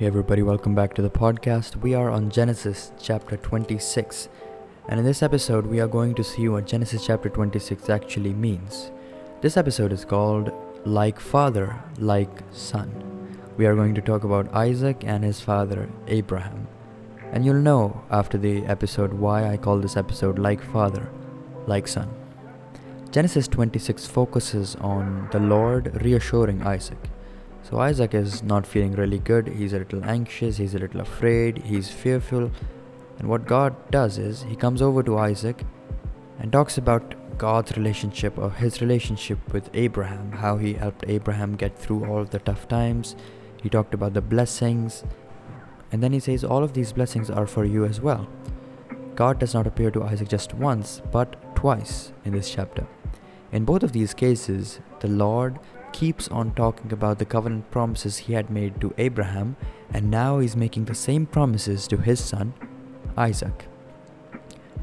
Hey, 0.00 0.06
everybody, 0.06 0.40
welcome 0.40 0.74
back 0.74 0.94
to 0.94 1.02
the 1.02 1.10
podcast. 1.10 1.76
We 1.76 1.92
are 1.92 2.08
on 2.08 2.30
Genesis 2.30 2.90
chapter 2.98 3.36
26, 3.36 4.30
and 4.88 4.98
in 4.98 5.04
this 5.04 5.22
episode, 5.22 5.66
we 5.66 5.78
are 5.78 5.86
going 5.86 6.14
to 6.14 6.24
see 6.24 6.48
what 6.48 6.66
Genesis 6.66 7.04
chapter 7.04 7.28
26 7.28 7.90
actually 7.90 8.32
means. 8.32 8.92
This 9.42 9.58
episode 9.58 9.92
is 9.92 10.06
called 10.06 10.52
Like 10.86 11.20
Father, 11.20 11.78
Like 11.98 12.30
Son. 12.50 12.90
We 13.58 13.66
are 13.66 13.74
going 13.74 13.94
to 13.94 14.00
talk 14.00 14.24
about 14.24 14.54
Isaac 14.54 15.04
and 15.04 15.22
his 15.22 15.42
father, 15.42 15.86
Abraham. 16.06 16.66
And 17.30 17.44
you'll 17.44 17.56
know 17.56 18.02
after 18.10 18.38
the 18.38 18.64
episode 18.64 19.12
why 19.12 19.50
I 19.50 19.58
call 19.58 19.80
this 19.80 19.98
episode 19.98 20.38
Like 20.38 20.62
Father, 20.62 21.10
Like 21.66 21.86
Son. 21.86 22.08
Genesis 23.10 23.46
26 23.48 24.06
focuses 24.06 24.76
on 24.76 25.28
the 25.30 25.40
Lord 25.40 26.02
reassuring 26.02 26.62
Isaac. 26.62 27.10
So 27.62 27.78
Isaac 27.78 28.14
is 28.14 28.42
not 28.42 28.66
feeling 28.66 28.92
really 28.92 29.18
good, 29.18 29.48
he's 29.48 29.72
a 29.72 29.78
little 29.78 30.04
anxious, 30.04 30.56
he's 30.56 30.74
a 30.74 30.78
little 30.78 31.00
afraid, 31.00 31.58
he's 31.58 31.90
fearful. 31.90 32.50
And 33.18 33.28
what 33.28 33.46
God 33.46 33.74
does 33.90 34.18
is 34.18 34.42
he 34.42 34.56
comes 34.56 34.80
over 34.80 35.02
to 35.02 35.18
Isaac 35.18 35.64
and 36.38 36.50
talks 36.50 36.78
about 36.78 37.14
God's 37.36 37.76
relationship 37.76 38.38
or 38.38 38.50
his 38.50 38.80
relationship 38.80 39.38
with 39.52 39.70
Abraham, 39.74 40.32
how 40.32 40.56
he 40.56 40.74
helped 40.74 41.04
Abraham 41.06 41.54
get 41.54 41.78
through 41.78 42.06
all 42.06 42.24
the 42.24 42.38
tough 42.38 42.66
times. 42.66 43.14
He 43.62 43.68
talked 43.68 43.94
about 43.94 44.14
the 44.14 44.20
blessings. 44.22 45.04
And 45.92 46.02
then 46.02 46.12
he 46.12 46.20
says, 46.20 46.44
All 46.44 46.64
of 46.64 46.72
these 46.72 46.92
blessings 46.92 47.30
are 47.30 47.46
for 47.46 47.64
you 47.64 47.84
as 47.84 48.00
well. 48.00 48.28
God 49.14 49.38
does 49.38 49.54
not 49.54 49.66
appear 49.66 49.90
to 49.90 50.02
Isaac 50.04 50.28
just 50.28 50.54
once, 50.54 51.02
but 51.12 51.54
twice 51.54 52.12
in 52.24 52.32
this 52.32 52.50
chapter. 52.50 52.86
In 53.52 53.64
both 53.64 53.82
of 53.82 53.92
these 53.92 54.14
cases, 54.14 54.80
the 55.00 55.08
Lord 55.08 55.58
keeps 55.92 56.28
on 56.28 56.52
talking 56.54 56.92
about 56.92 57.18
the 57.18 57.24
covenant 57.24 57.70
promises 57.70 58.18
he 58.18 58.32
had 58.32 58.50
made 58.50 58.80
to 58.80 58.94
Abraham, 58.98 59.56
and 59.92 60.10
now 60.10 60.38
he's 60.38 60.56
making 60.56 60.84
the 60.84 60.94
same 60.94 61.26
promises 61.26 61.86
to 61.88 61.96
his 61.96 62.20
son, 62.20 62.54
Isaac. 63.16 63.66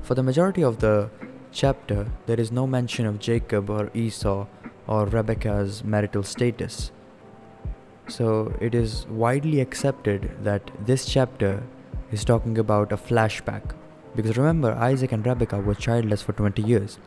For 0.02 0.16
the 0.16 0.24
majority 0.24 0.64
of 0.64 0.80
the 0.80 1.10
chapter, 1.52 2.08
there 2.26 2.40
is 2.40 2.52
no 2.52 2.68
mention 2.68 3.06
of 3.06 3.20
Jacob 3.20 3.70
or 3.70 3.90
Esau 3.94 4.48
or 4.88 5.06
Rebekah's 5.06 5.84
marital 5.84 6.24
status. 6.24 6.92
So 8.08 8.56
it 8.62 8.74
is 8.74 9.06
widely 9.08 9.60
accepted 9.60 10.32
that 10.44 10.72
this 10.86 11.06
chapter 11.06 11.64
is 12.12 12.24
talking 12.24 12.58
about 12.58 12.92
a 12.92 12.98
flashback. 12.98 13.76
Because 14.16 14.38
remember, 14.38 14.72
Isaac 14.74 15.12
and 15.12 15.26
Rebekah 15.26 15.60
were 15.60 15.76
childless 15.76 16.22
for 16.22 16.34
20 16.34 16.62
years. 16.62 17.00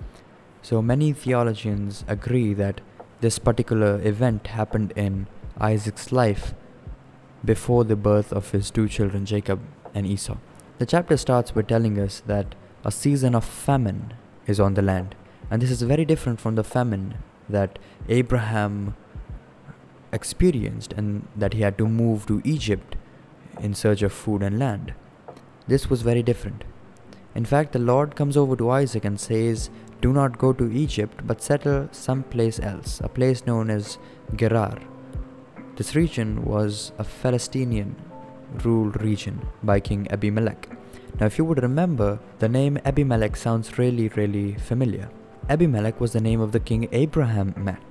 So 0.62 0.82
many 0.82 1.12
theologians 1.12 2.04
agree 2.06 2.52
that 2.54 2.82
this 3.20 3.38
particular 3.38 4.00
event 4.02 4.48
happened 4.48 4.92
in 4.96 5.26
Isaac's 5.58 6.10
life 6.10 6.54
before 7.44 7.84
the 7.84 7.96
birth 7.96 8.32
of 8.32 8.50
his 8.50 8.70
two 8.70 8.88
children, 8.88 9.27
Jacob 9.27 9.60
and 9.94 10.06
Esau. 10.06 10.36
The 10.78 10.86
chapter 10.86 11.16
starts 11.16 11.54
with 11.54 11.68
telling 11.68 11.98
us 11.98 12.22
that 12.27 12.54
a 12.84 12.90
season 12.90 13.34
of 13.34 13.44
famine 13.44 14.14
is 14.46 14.58
on 14.58 14.74
the 14.74 14.82
land, 14.82 15.14
and 15.50 15.60
this 15.60 15.70
is 15.70 15.82
very 15.82 16.04
different 16.04 16.40
from 16.40 16.54
the 16.54 16.64
famine 16.64 17.16
that 17.48 17.78
Abraham 18.08 18.96
experienced 20.12 20.92
and 20.94 21.28
that 21.36 21.52
he 21.52 21.60
had 21.60 21.77
to 21.78 21.86
move 21.86 22.27
to 22.27 22.40
Egypt 22.44 22.96
in 23.60 23.74
search 23.74 24.02
of 24.02 24.12
food 24.12 24.42
and 24.42 24.58
land. 24.58 24.94
This 25.66 25.90
was 25.90 26.02
very 26.02 26.22
different. 26.22 26.64
In 27.34 27.45
fact, 27.45 27.73
the 27.73 27.78
Lord 27.78 28.17
comes 28.17 28.36
over 28.36 28.56
to 28.56 28.70
Isaac 28.70 29.05
and 29.05 29.19
says, 29.19 29.70
do 30.00 30.12
not 30.12 30.39
go 30.39 30.53
to 30.53 30.73
Egypt, 30.73 31.27
but 31.27 31.42
settle 31.42 31.89
someplace 31.92 32.59
else, 32.59 33.00
a 33.05 33.09
place 33.09 33.47
known 33.47 33.70
as 33.70 33.98
Gerar. 34.34 34.78
This 35.77 35.95
region 35.95 36.45
was 36.45 36.92
a 36.98 37.05
Philistinian 37.05 37.96
ruled 38.64 39.01
region 39.02 39.46
by 39.63 39.79
King 39.79 40.07
Abimelech. 40.11 40.69
Now, 41.19 41.27
if 41.27 41.39
you 41.39 41.45
would 41.45 41.63
remember, 41.63 42.19
the 42.39 42.48
name 42.48 42.79
Abimelech 42.85 43.36
sounds 43.36 43.79
really, 43.79 44.08
really 44.08 44.55
familiar. 44.55 45.11
Abimelech 45.48 46.01
was 46.01 46.13
the 46.13 46.20
name 46.20 46.40
of 46.40 46.52
the 46.52 46.61
king 46.61 46.89
Abraham 46.92 47.55
met. 47.57 47.83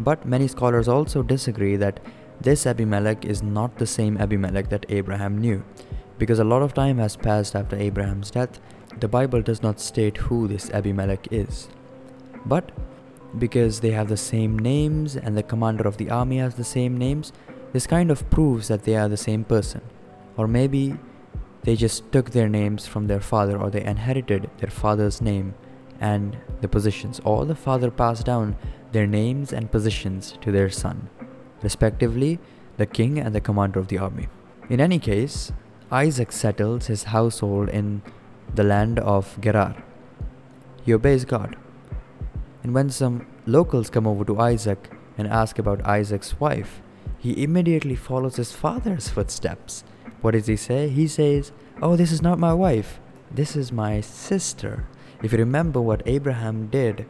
But 0.00 0.26
many 0.26 0.48
scholars 0.48 0.88
also 0.88 1.22
disagree 1.22 1.76
that 1.76 2.00
this 2.40 2.66
Abimelech 2.66 3.24
is 3.24 3.42
not 3.42 3.78
the 3.78 3.86
same 3.86 4.18
Abimelech 4.18 4.68
that 4.70 4.86
Abraham 4.88 5.38
knew, 5.38 5.64
because 6.18 6.38
a 6.38 6.44
lot 6.44 6.62
of 6.62 6.74
time 6.74 6.98
has 6.98 7.16
passed 7.16 7.54
after 7.54 7.76
Abraham's 7.76 8.30
death 8.30 8.60
the 9.00 9.08
Bible 9.08 9.42
does 9.42 9.62
not 9.62 9.78
state 9.78 10.16
who 10.16 10.48
this 10.48 10.70
Abimelech 10.70 11.30
is. 11.30 11.68
But 12.46 12.72
because 13.38 13.80
they 13.80 13.90
have 13.90 14.08
the 14.08 14.16
same 14.16 14.58
names 14.58 15.16
and 15.16 15.36
the 15.36 15.42
commander 15.42 15.86
of 15.86 15.98
the 15.98 16.10
army 16.10 16.38
has 16.38 16.54
the 16.54 16.64
same 16.64 16.96
names, 16.96 17.32
this 17.72 17.86
kind 17.86 18.10
of 18.10 18.28
proves 18.30 18.68
that 18.68 18.84
they 18.84 18.96
are 18.96 19.08
the 19.08 19.16
same 19.16 19.44
person. 19.44 19.82
Or 20.36 20.48
maybe 20.48 20.98
they 21.62 21.76
just 21.76 22.10
took 22.10 22.30
their 22.30 22.48
names 22.48 22.86
from 22.86 23.06
their 23.06 23.20
father 23.20 23.58
or 23.58 23.70
they 23.70 23.84
inherited 23.84 24.50
their 24.58 24.70
father's 24.70 25.20
name 25.20 25.54
and 26.00 26.36
the 26.60 26.68
positions, 26.68 27.20
or 27.24 27.46
the 27.46 27.54
father 27.54 27.90
passed 27.90 28.26
down 28.26 28.54
their 28.92 29.06
names 29.06 29.52
and 29.52 29.70
positions 29.70 30.38
to 30.42 30.52
their 30.52 30.68
son, 30.68 31.08
respectively, 31.62 32.38
the 32.76 32.84
king 32.84 33.18
and 33.18 33.34
the 33.34 33.40
commander 33.40 33.80
of 33.80 33.88
the 33.88 33.96
army. 33.96 34.28
In 34.68 34.78
any 34.78 34.98
case, 34.98 35.52
Isaac 35.90 36.32
settles 36.32 36.86
his 36.86 37.04
household 37.04 37.68
in 37.68 38.02
the 38.54 38.64
land 38.64 38.98
of 38.98 39.40
Gerar. 39.40 39.76
He 40.84 40.92
obeys 40.92 41.24
God. 41.24 41.56
And 42.62 42.74
when 42.74 42.90
some 42.90 43.26
locals 43.46 43.88
come 43.88 44.06
over 44.06 44.24
to 44.24 44.40
Isaac 44.40 44.90
and 45.16 45.28
ask 45.28 45.58
about 45.58 45.86
Isaac's 45.86 46.40
wife, 46.40 46.82
he 47.18 47.42
immediately 47.42 47.94
follows 47.94 48.36
his 48.36 48.52
father's 48.52 49.08
footsteps. 49.08 49.84
What 50.22 50.32
does 50.32 50.48
he 50.48 50.56
say? 50.56 50.88
He 50.88 51.06
says, 51.06 51.52
Oh, 51.80 51.94
this 51.94 52.10
is 52.10 52.22
not 52.22 52.38
my 52.38 52.52
wife, 52.52 52.98
this 53.30 53.54
is 53.54 53.70
my 53.70 54.00
sister. 54.00 54.86
If 55.22 55.32
you 55.32 55.38
remember 55.38 55.80
what 55.80 56.02
Abraham 56.04 56.66
did, 56.66 57.06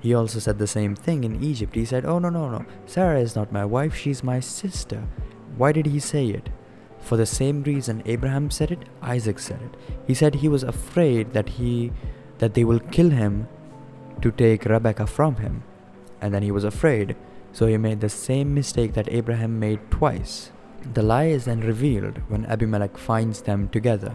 he 0.00 0.14
also 0.14 0.38
said 0.38 0.58
the 0.58 0.66
same 0.66 0.94
thing 0.94 1.24
in 1.24 1.42
Egypt. 1.42 1.74
He 1.74 1.86
said, 1.86 2.04
Oh, 2.04 2.18
no, 2.18 2.28
no, 2.28 2.50
no, 2.50 2.66
Sarah 2.84 3.20
is 3.20 3.34
not 3.34 3.52
my 3.52 3.64
wife, 3.64 3.94
she's 3.94 4.22
my 4.22 4.40
sister. 4.40 5.02
Why 5.56 5.72
did 5.72 5.86
he 5.86 5.98
say 5.98 6.26
it? 6.26 6.50
For 7.02 7.16
the 7.16 7.26
same 7.26 7.62
reason 7.64 8.02
Abraham 8.06 8.50
said 8.50 8.70
it, 8.70 8.84
Isaac 9.02 9.38
said 9.38 9.60
it. 9.60 9.76
He 10.06 10.14
said 10.14 10.36
he 10.36 10.48
was 10.48 10.62
afraid 10.62 11.32
that 11.32 11.48
he 11.60 11.92
that 12.38 12.54
they 12.54 12.64
will 12.64 12.80
kill 12.80 13.10
him 13.10 13.48
to 14.20 14.30
take 14.30 14.64
Rebekah 14.64 15.06
from 15.06 15.36
him. 15.36 15.62
And 16.20 16.32
then 16.32 16.42
he 16.42 16.50
was 16.50 16.64
afraid, 16.64 17.16
so 17.52 17.66
he 17.66 17.76
made 17.76 18.00
the 18.00 18.08
same 18.08 18.54
mistake 18.54 18.94
that 18.94 19.12
Abraham 19.12 19.58
made 19.58 19.90
twice. 19.90 20.50
The 20.94 21.02
lie 21.02 21.26
is 21.26 21.44
then 21.44 21.60
revealed 21.60 22.18
when 22.28 22.46
Abimelech 22.46 22.96
finds 22.96 23.42
them 23.42 23.68
together. 23.68 24.14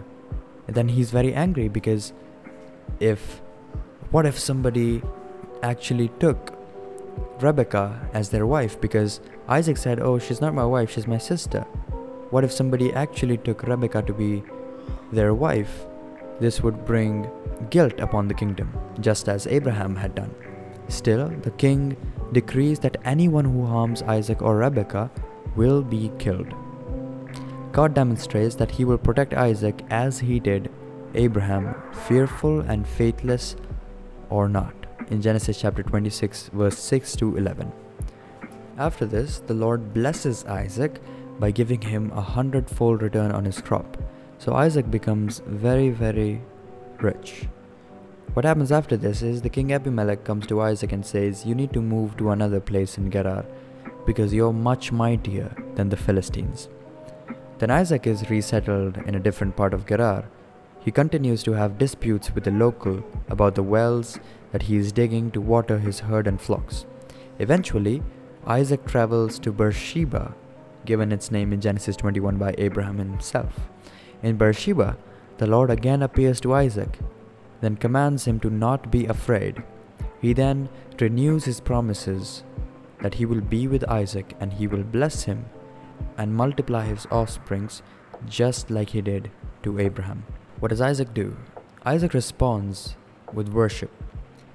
And 0.67 0.75
then 0.75 0.89
he's 0.89 1.11
very 1.11 1.33
angry 1.33 1.69
because 1.69 2.13
if 2.99 3.41
what 4.11 4.25
if 4.25 4.39
somebody 4.39 5.01
actually 5.61 6.09
took 6.19 6.53
Rebekah 7.39 8.09
as 8.13 8.29
their 8.29 8.45
wife 8.45 8.79
because 8.79 9.19
Isaac 9.47 9.77
said, 9.77 9.99
"Oh, 9.99 10.19
she's 10.19 10.41
not 10.41 10.53
my 10.53 10.65
wife, 10.65 10.91
she's 10.91 11.07
my 11.07 11.17
sister." 11.17 11.65
What 12.29 12.43
if 12.43 12.51
somebody 12.51 12.91
actually 12.93 13.37
took 13.37 13.63
Rebekah 13.63 14.01
to 14.03 14.13
be 14.13 14.43
their 15.11 15.33
wife? 15.33 15.85
This 16.39 16.61
would 16.61 16.85
bring 16.85 17.29
guilt 17.69 17.99
upon 17.99 18.27
the 18.27 18.33
kingdom, 18.33 18.71
just 18.99 19.29
as 19.29 19.47
Abraham 19.47 19.95
had 19.95 20.13
done. 20.13 20.35
Still, 20.89 21.29
the 21.29 21.51
king 21.51 21.95
decrees 22.33 22.79
that 22.79 22.97
anyone 23.05 23.45
who 23.45 23.65
harms 23.65 24.01
Isaac 24.03 24.41
or 24.41 24.57
Rebekah 24.57 25.09
will 25.55 25.81
be 25.81 26.11
killed. 26.19 26.53
God 27.71 27.93
demonstrates 27.93 28.55
that 28.55 28.71
he 28.71 28.83
will 28.83 28.97
protect 28.97 29.33
Isaac 29.33 29.83
as 29.89 30.19
he 30.19 30.39
did 30.39 30.69
Abraham, 31.15 31.75
fearful 32.07 32.59
and 32.61 32.85
faithless 32.85 33.55
or 34.29 34.49
not, 34.49 34.73
in 35.09 35.21
Genesis 35.21 35.61
chapter 35.61 35.81
26, 35.81 36.49
verse 36.53 36.77
6 36.77 37.15
to 37.15 37.37
11. 37.37 37.71
After 38.77 39.05
this, 39.05 39.39
the 39.39 39.53
Lord 39.53 39.93
blesses 39.93 40.43
Isaac 40.45 40.99
by 41.39 41.51
giving 41.51 41.81
him 41.81 42.11
a 42.11 42.21
hundredfold 42.21 43.01
return 43.01 43.31
on 43.31 43.45
his 43.45 43.61
crop. 43.61 43.97
So 44.39 44.53
Isaac 44.53 44.89
becomes 44.89 45.41
very, 45.45 45.89
very 45.89 46.41
rich. 47.01 47.47
What 48.33 48.45
happens 48.45 48.71
after 48.71 48.97
this 48.97 49.21
is 49.21 49.41
the 49.41 49.49
king 49.49 49.71
Abimelech 49.71 50.23
comes 50.23 50.45
to 50.47 50.61
Isaac 50.61 50.91
and 50.91 51.05
says, 51.05 51.45
You 51.45 51.55
need 51.55 51.73
to 51.73 51.81
move 51.81 52.17
to 52.17 52.31
another 52.31 52.59
place 52.59 52.97
in 52.97 53.09
Gerar 53.09 53.45
because 54.05 54.33
you're 54.33 54.53
much 54.53 54.91
mightier 54.91 55.55
than 55.75 55.89
the 55.89 55.97
Philistines. 55.97 56.69
Then 57.57 57.71
Isaac 57.71 58.05
is 58.05 58.29
resettled 58.29 58.97
in 58.97 59.15
a 59.15 59.19
different 59.19 59.55
part 59.55 59.73
of 59.73 59.87
Gerar. 59.87 60.25
He 60.79 60.91
continues 60.91 61.41
to 61.43 61.53
have 61.53 61.79
disputes 61.79 62.33
with 62.33 62.43
the 62.43 62.51
local 62.51 63.03
about 63.27 63.55
the 63.55 63.63
wells 63.63 64.19
that 64.51 64.63
he 64.63 64.77
is 64.77 64.91
digging 64.91 65.31
to 65.31 65.41
water 65.41 65.79
his 65.79 65.99
herd 66.01 66.27
and 66.27 66.39
flocks. 66.39 66.85
Eventually, 67.39 68.03
Isaac 68.45 68.85
travels 68.85 69.39
to 69.39 69.51
Beersheba 69.51 70.33
given 70.87 71.11
its 71.11 71.29
name 71.29 71.53
in 71.53 71.61
Genesis 71.61 71.95
21 71.95 72.37
by 72.37 72.55
Abraham 72.57 72.97
himself. 72.97 73.59
In 74.23 74.37
Beersheba, 74.37 74.97
the 75.37 75.45
Lord 75.45 75.69
again 75.69 76.01
appears 76.01 76.39
to 76.41 76.55
Isaac, 76.55 76.97
then 77.61 77.75
commands 77.75 78.25
him 78.25 78.39
to 78.39 78.49
not 78.49 78.89
be 78.89 79.05
afraid. 79.05 79.61
He 80.19 80.33
then 80.33 80.69
renews 80.99 81.45
his 81.45 81.59
promises 81.59 82.43
that 83.01 83.15
he 83.15 83.25
will 83.25 83.41
be 83.41 83.67
with 83.67 83.87
Isaac 83.87 84.35
and 84.39 84.53
he 84.53 84.65
will 84.65 84.83
bless 84.83 85.23
him 85.23 85.45
and 86.17 86.33
multiply 86.33 86.85
his 86.85 87.05
offsprings 87.11 87.83
just 88.25 88.71
like 88.71 88.89
he 88.89 89.01
did 89.01 89.29
to 89.63 89.79
Abraham. 89.79 90.25
What 90.59 90.69
does 90.69 90.81
Isaac 90.81 91.13
do? 91.13 91.37
Isaac 91.85 92.13
responds 92.13 92.95
with 93.33 93.49
worship. 93.49 93.91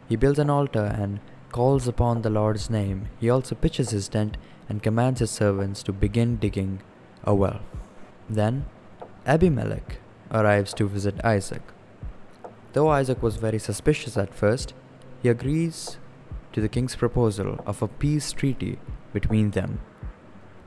He 0.09 0.17
builds 0.17 0.39
an 0.41 0.51
altar 0.51 0.93
and 0.99 1.21
calls 1.53 1.87
upon 1.87 2.23
the 2.23 2.31
Lord's 2.31 2.71
name. 2.71 3.09
He 3.21 3.31
also 3.31 3.55
pitches 3.55 3.91
his 3.91 4.09
tent 4.09 4.37
and 4.69 4.83
commands 4.83 5.21
his 5.21 5.31
servants 5.31 5.83
to 5.85 5.93
begin 5.93 6.37
digging 6.37 6.81
a 7.25 7.35
well. 7.35 7.61
Then 8.29 8.65
Abimelech 9.27 9.99
arrives 10.31 10.73
to 10.75 10.89
visit 10.89 11.25
Isaac. 11.25 11.63
Though 12.73 12.89
Isaac 12.89 13.23
was 13.23 13.37
very 13.37 13.59
suspicious 13.59 14.17
at 14.17 14.35
first, 14.35 14.73
he 15.23 15.29
agrees 15.29 15.99
to 16.55 16.61
the 16.61 16.71
king's 16.71 16.97
proposal 16.97 17.63
of 17.67 17.83
a 17.83 17.89
peace 17.89 18.33
treaty 18.33 18.79
between 19.13 19.51
them. 19.51 19.81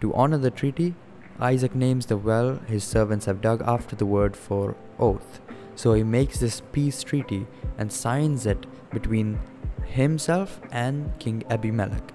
To 0.01 0.13
honor 0.13 0.37
the 0.37 0.51
treaty, 0.51 0.93
Isaac 1.39 1.73
names 1.75 2.05
the 2.05 2.17
well 2.17 2.59
his 2.67 2.83
servants 2.83 3.25
have 3.25 3.41
dug 3.41 3.63
after 3.65 3.95
the 3.95 4.05
word 4.05 4.37
for 4.37 4.75
oath. 4.99 5.41
So 5.75 5.93
he 5.93 6.03
makes 6.03 6.39
this 6.39 6.61
peace 6.71 7.03
treaty 7.03 7.47
and 7.77 7.91
signs 7.91 8.45
it 8.45 8.65
between 8.91 9.39
himself 9.85 10.59
and 10.71 11.11
King 11.19 11.43
Abimelech. 11.49 12.13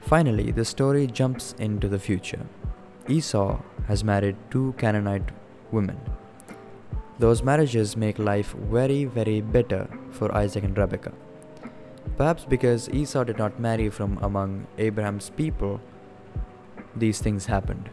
Finally, 0.00 0.50
the 0.50 0.64
story 0.64 1.06
jumps 1.06 1.54
into 1.58 1.88
the 1.88 1.98
future. 1.98 2.46
Esau 3.08 3.60
has 3.86 4.04
married 4.04 4.36
two 4.50 4.74
Canaanite 4.78 5.30
women. 5.72 5.98
Those 7.18 7.42
marriages 7.42 7.96
make 7.96 8.18
life 8.18 8.54
very, 8.70 9.04
very 9.04 9.40
bitter 9.40 9.88
for 10.10 10.34
Isaac 10.34 10.64
and 10.64 10.76
Rebekah. 10.76 11.12
Perhaps 12.16 12.44
because 12.44 12.88
Esau 12.90 13.24
did 13.24 13.38
not 13.38 13.58
marry 13.58 13.88
from 13.88 14.18
among 14.22 14.66
Abraham's 14.78 15.30
people, 15.30 15.80
these 16.94 17.20
things 17.20 17.46
happened. 17.46 17.88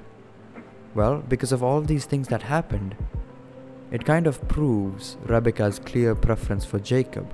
Well, 0.93 1.23
because 1.27 1.51
of 1.51 1.63
all 1.63 1.81
these 1.81 2.05
things 2.05 2.27
that 2.27 2.43
happened, 2.43 2.95
it 3.91 4.05
kind 4.05 4.27
of 4.27 4.45
proves 4.47 5.17
Rebekah's 5.23 5.79
clear 5.79 6.15
preference 6.15 6.65
for 6.65 6.79
Jacob. 6.79 7.33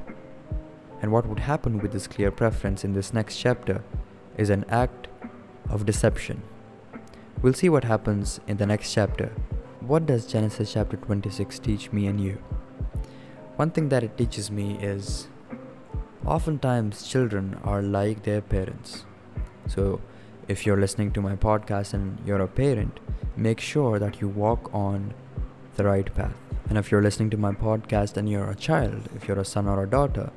And 1.01 1.11
what 1.11 1.27
would 1.27 1.39
happen 1.39 1.79
with 1.79 1.91
this 1.91 2.07
clear 2.07 2.31
preference 2.31 2.83
in 2.83 2.93
this 2.93 3.13
next 3.13 3.37
chapter 3.37 3.83
is 4.37 4.49
an 4.49 4.65
act 4.69 5.07
of 5.69 5.85
deception. 5.85 6.41
We'll 7.41 7.53
see 7.53 7.69
what 7.69 7.83
happens 7.83 8.39
in 8.47 8.57
the 8.57 8.65
next 8.65 8.93
chapter. 8.93 9.31
What 9.81 10.05
does 10.05 10.25
Genesis 10.25 10.73
chapter 10.73 10.97
26 10.97 11.59
teach 11.59 11.91
me 11.91 12.07
and 12.07 12.19
you? 12.19 12.39
One 13.57 13.71
thing 13.71 13.89
that 13.89 14.03
it 14.03 14.17
teaches 14.17 14.49
me 14.49 14.77
is 14.79 15.27
oftentimes 16.25 17.07
children 17.07 17.59
are 17.63 17.81
like 17.81 18.23
their 18.23 18.41
parents. 18.41 19.05
So, 19.67 20.01
if 20.47 20.65
you're 20.65 20.79
listening 20.79 21.11
to 21.11 21.21
my 21.21 21.35
podcast 21.35 21.93
and 21.93 22.19
you're 22.25 22.41
a 22.41 22.47
parent, 22.47 22.99
make 23.35 23.59
sure 23.59 23.99
that 23.99 24.21
you 24.21 24.27
walk 24.27 24.73
on 24.73 25.13
the 25.75 25.83
right 25.83 26.13
path. 26.15 26.35
And 26.69 26.77
if 26.77 26.91
you're 26.91 27.01
listening 27.01 27.29
to 27.31 27.37
my 27.37 27.51
podcast 27.51 28.17
and 28.17 28.29
you're 28.29 28.49
a 28.49 28.55
child, 28.55 29.09
if 29.15 29.27
you're 29.27 29.39
a 29.39 29.45
son 29.45 29.67
or 29.67 29.83
a 29.83 29.89
daughter, 29.89 30.31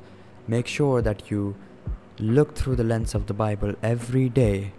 make 0.47 0.67
sure 0.67 1.01
that 1.01 1.31
you 1.31 1.55
look 2.19 2.55
through 2.55 2.75
the 2.75 2.83
lens 2.83 3.15
of 3.15 3.25
the 3.25 3.33
Bible 3.33 3.75
every 3.81 4.29
day 4.29 4.73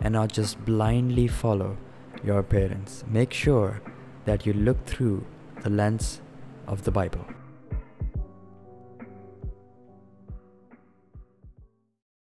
and 0.00 0.12
not 0.12 0.32
just 0.32 0.64
blindly 0.64 1.28
follow 1.28 1.76
your 2.24 2.42
parents. 2.42 3.04
Make 3.08 3.32
sure 3.32 3.80
that 4.24 4.46
you 4.46 4.52
look 4.52 4.84
through 4.86 5.24
the 5.62 5.70
lens 5.70 6.20
of 6.66 6.84
the 6.84 6.90
Bible. 6.90 7.24